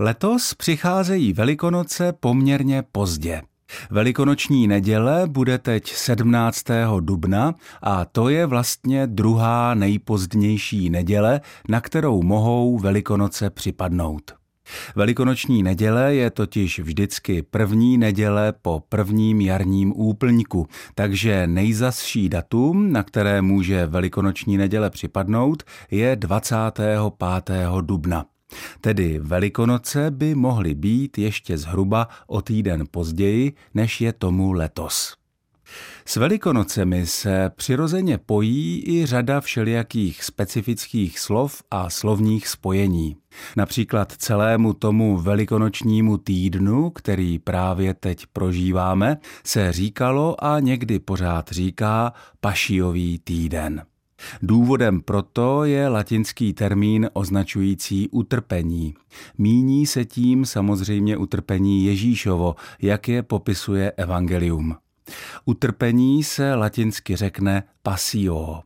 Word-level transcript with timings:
Letos 0.00 0.54
přicházejí 0.54 1.32
Velikonoce 1.32 2.12
poměrně 2.12 2.82
pozdě. 2.92 3.42
Velikonoční 3.90 4.66
neděle 4.66 5.26
bude 5.26 5.58
teď 5.58 5.92
17. 5.92 6.64
dubna 7.00 7.54
a 7.82 8.04
to 8.04 8.28
je 8.28 8.46
vlastně 8.46 9.06
druhá 9.06 9.74
nejpozdnější 9.74 10.90
neděle, 10.90 11.40
na 11.68 11.80
kterou 11.80 12.22
mohou 12.22 12.78
Velikonoce 12.78 13.50
připadnout. 13.50 14.34
Velikonoční 14.96 15.62
neděle 15.62 16.14
je 16.14 16.30
totiž 16.30 16.78
vždycky 16.78 17.42
první 17.42 17.98
neděle 17.98 18.52
po 18.62 18.82
prvním 18.88 19.40
jarním 19.40 19.92
úplňku, 19.96 20.66
takže 20.94 21.46
nejzasší 21.46 22.28
datum, 22.28 22.92
na 22.92 23.02
které 23.02 23.42
může 23.42 23.86
Velikonoční 23.86 24.56
neděle 24.56 24.90
připadnout, 24.90 25.62
je 25.90 26.16
25. 26.16 26.98
dubna. 27.80 28.24
Tedy 28.80 29.18
Velikonoce 29.18 30.10
by 30.10 30.34
mohly 30.34 30.74
být 30.74 31.18
ještě 31.18 31.58
zhruba 31.58 32.08
o 32.26 32.42
týden 32.42 32.84
později, 32.90 33.52
než 33.74 34.00
je 34.00 34.12
tomu 34.12 34.52
letos. 34.52 35.14
S 36.04 36.16
Velikonocemi 36.16 37.06
se 37.06 37.50
přirozeně 37.56 38.18
pojí 38.18 38.84
i 38.86 39.06
řada 39.06 39.40
všelijakých 39.40 40.24
specifických 40.24 41.18
slov 41.18 41.62
a 41.70 41.90
slovních 41.90 42.48
spojení. 42.48 43.16
Například 43.56 44.12
celému 44.12 44.72
tomu 44.72 45.18
velikonočnímu 45.18 46.18
týdnu, 46.18 46.90
který 46.90 47.38
právě 47.38 47.94
teď 47.94 48.26
prožíváme, 48.26 49.16
se 49.44 49.72
říkalo 49.72 50.44
a 50.44 50.60
někdy 50.60 50.98
pořád 50.98 51.50
říká 51.50 52.12
pašiový 52.40 53.18
týden. 53.18 53.82
Důvodem 54.42 55.00
proto 55.00 55.64
je 55.64 55.88
latinský 55.88 56.52
termín 56.52 57.10
označující 57.12 58.08
utrpení. 58.08 58.94
Míní 59.38 59.86
se 59.86 60.04
tím 60.04 60.44
samozřejmě 60.44 61.16
utrpení 61.16 61.84
Ježíšovo, 61.84 62.56
jak 62.82 63.08
je 63.08 63.22
popisuje 63.22 63.92
evangelium. 63.96 64.76
Utrpení 65.44 66.24
se 66.24 66.54
latinsky 66.54 67.16
řekne 67.16 67.62
passio. 67.82 68.60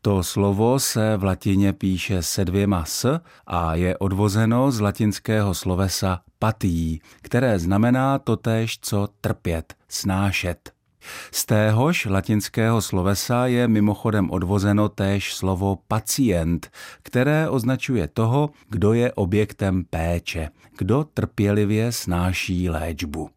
To 0.00 0.22
slovo 0.22 0.80
se 0.80 1.16
v 1.16 1.24
latině 1.24 1.72
píše 1.72 2.22
se 2.22 2.44
dvěma 2.44 2.84
s 2.84 3.20
a 3.46 3.74
je 3.74 3.98
odvozeno 3.98 4.70
z 4.70 4.80
latinského 4.80 5.54
slovesa 5.54 6.20
patí, 6.38 7.00
které 7.22 7.58
znamená 7.58 8.18
totéž 8.18 8.78
co 8.80 9.08
trpět, 9.20 9.74
snášet. 9.88 10.73
Z 11.32 11.46
téhož 11.46 12.06
latinského 12.06 12.82
slovesa 12.82 13.46
je 13.46 13.68
mimochodem 13.68 14.30
odvozeno 14.30 14.88
též 14.88 15.34
slovo 15.34 15.78
pacient, 15.88 16.70
které 17.02 17.48
označuje 17.48 18.08
toho, 18.08 18.50
kdo 18.68 18.92
je 18.92 19.12
objektem 19.12 19.84
péče, 19.90 20.50
kdo 20.78 21.04
trpělivě 21.14 21.92
snáší 21.92 22.70
léčbu. 22.70 23.30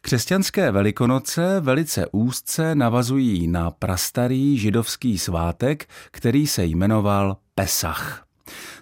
Křesťanské 0.00 0.70
velikonoce 0.70 1.60
velice 1.60 2.06
úzce 2.12 2.74
navazují 2.74 3.48
na 3.48 3.70
prastarý 3.70 4.58
židovský 4.58 5.18
svátek, 5.18 5.88
který 6.10 6.46
se 6.46 6.64
jmenoval 6.64 7.36
Pesach. 7.54 8.24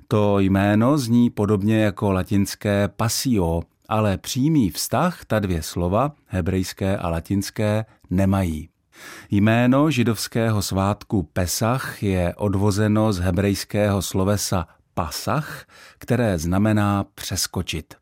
To 0.08 0.38
jméno 0.38 0.98
zní 0.98 1.30
podobně 1.30 1.80
jako 1.80 2.12
latinské 2.12 2.88
pasio, 2.88 3.62
ale 3.90 4.18
přímý 4.18 4.70
vztah 4.70 5.24
ta 5.24 5.38
dvě 5.38 5.62
slova, 5.62 6.12
hebrejské 6.26 6.96
a 6.96 7.08
latinské, 7.08 7.84
nemají. 8.10 8.68
Jméno 9.30 9.90
židovského 9.90 10.62
svátku 10.62 11.22
Pesach 11.22 12.02
je 12.02 12.34
odvozeno 12.34 13.12
z 13.12 13.18
hebrejského 13.18 14.02
slovesa 14.02 14.66
pasach, 14.94 15.66
které 15.98 16.38
znamená 16.38 17.04
přeskočit. 17.14 17.99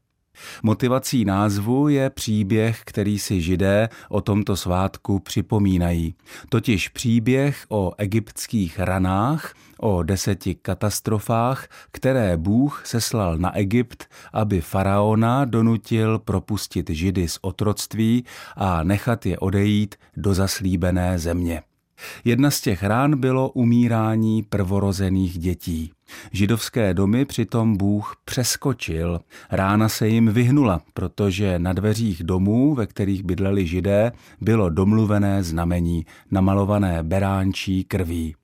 Motivací 0.63 1.25
názvu 1.25 1.89
je 1.89 2.11
příběh, 2.11 2.81
který 2.85 3.19
si 3.19 3.41
židé 3.41 3.89
o 4.09 4.21
tomto 4.21 4.57
svátku 4.57 5.19
připomínají. 5.19 6.15
Totiž 6.49 6.89
příběh 6.89 7.65
o 7.69 7.93
egyptských 7.99 8.79
ranách, 8.79 9.55
o 9.79 10.03
deseti 10.03 10.55
katastrofách, 10.55 11.69
které 11.93 12.37
Bůh 12.37 12.83
seslal 12.87 13.39
na 13.39 13.57
Egypt, 13.57 14.07
aby 14.33 14.61
faraona 14.61 15.45
donutil 15.45 16.19
propustit 16.19 16.91
židy 16.91 17.29
z 17.29 17.39
otroctví 17.43 18.25
a 18.57 18.83
nechat 18.83 19.27
je 19.27 19.39
odejít 19.39 19.95
do 20.17 20.35
zaslíbené 20.35 21.19
země. 21.19 21.63
Jedna 22.25 22.51
z 22.51 22.61
těch 22.61 22.83
rán 22.83 23.21
bylo 23.21 23.51
umírání 23.51 24.43
prvorozených 24.43 25.39
dětí. 25.39 25.93
Židovské 26.33 26.95
domy 26.95 27.25
přitom 27.25 27.77
Bůh 27.77 28.17
přeskočil. 28.25 29.21
Rána 29.51 29.89
se 29.89 30.09
jim 30.09 30.29
vyhnula, 30.29 30.81
protože 30.95 31.59
na 31.59 31.73
dveřích 31.73 32.23
domů, 32.23 32.75
ve 32.75 32.87
kterých 32.87 33.25
bydleli 33.25 33.67
židé, 33.67 34.13
bylo 34.41 34.71
domluvené 34.71 35.43
znamení, 35.43 36.07
namalované 36.31 37.03
beránčí 37.03 37.85
krví. 37.85 38.35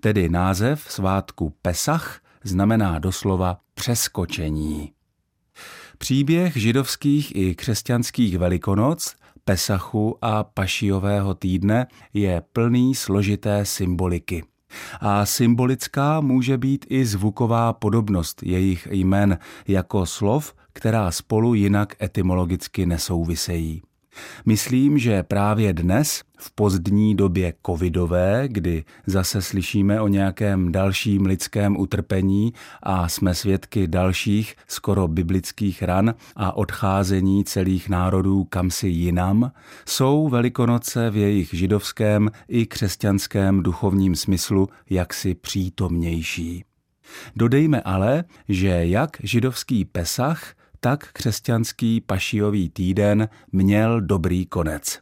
Tedy 0.00 0.28
název 0.28 0.86
svátku 0.88 1.54
Pesach 1.62 2.20
znamená 2.44 2.98
doslova 2.98 3.56
přeskočení. 3.74 4.92
Příběh 5.98 6.56
židovských 6.56 7.36
i 7.36 7.54
křesťanských 7.54 8.38
velikonoc 8.38 9.14
Pesachu 9.44 10.18
a 10.22 10.44
Pašiového 10.44 11.34
týdne 11.34 11.86
je 12.14 12.42
plný 12.52 12.94
složité 12.94 13.64
symboliky. 13.64 14.44
A 15.00 15.26
symbolická 15.26 16.20
může 16.20 16.58
být 16.58 16.86
i 16.88 17.06
zvuková 17.06 17.72
podobnost 17.72 18.42
jejich 18.42 18.88
jmen 18.90 19.38
jako 19.68 20.06
slov, 20.06 20.54
která 20.72 21.10
spolu 21.10 21.54
jinak 21.54 22.02
etymologicky 22.02 22.86
nesouvisejí. 22.86 23.82
Myslím, 24.46 24.98
že 24.98 25.22
právě 25.22 25.72
dnes, 25.72 26.22
v 26.38 26.50
pozdní 26.50 27.14
době 27.14 27.54
covidové, 27.66 28.48
kdy 28.48 28.84
zase 29.06 29.42
slyšíme 29.42 30.00
o 30.00 30.08
nějakém 30.08 30.72
dalším 30.72 31.26
lidském 31.26 31.76
utrpení 31.76 32.52
a 32.82 33.08
jsme 33.08 33.34
svědky 33.34 33.88
dalších 33.88 34.56
skoro 34.68 35.08
biblických 35.08 35.82
ran 35.82 36.14
a 36.36 36.56
odcházení 36.56 37.44
celých 37.44 37.88
národů 37.88 38.44
kamsi 38.44 38.88
jinam, 38.88 39.52
jsou 39.86 40.28
Velikonoce 40.28 41.10
v 41.10 41.16
jejich 41.16 41.54
židovském 41.54 42.30
i 42.48 42.66
křesťanském 42.66 43.62
duchovním 43.62 44.16
smyslu 44.16 44.68
jaksi 44.90 45.34
přítomnější. 45.34 46.64
Dodejme 47.36 47.80
ale, 47.80 48.24
že 48.48 48.68
jak 48.68 49.16
židovský 49.22 49.84
Pesach, 49.84 50.54
tak 50.84 51.12
křesťanský 51.12 52.00
pašiový 52.00 52.70
týden 52.70 53.28
měl 53.52 54.00
dobrý 54.00 54.46
konec. 54.46 54.98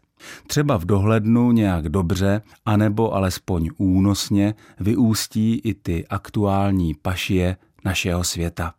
Třeba 0.46 0.76
v 0.76 0.84
dohlednu 0.84 1.52
nějak 1.52 1.88
dobře, 1.88 2.42
anebo 2.64 3.14
alespoň 3.14 3.70
únosně 3.78 4.54
vyústí 4.80 5.60
i 5.64 5.74
ty 5.74 6.06
aktuální 6.06 6.94
pašie 6.94 7.56
našeho 7.84 8.24
světa. 8.24 8.74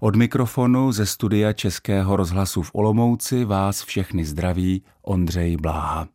Od 0.00 0.16
mikrofonu 0.16 0.92
ze 0.92 1.06
studia 1.06 1.52
Českého 1.52 2.16
rozhlasu 2.16 2.62
v 2.62 2.70
Olomouci 2.74 3.44
vás 3.44 3.82
všechny 3.82 4.24
zdraví 4.24 4.82
Ondřej 5.02 5.56
Bláha. 5.56 6.08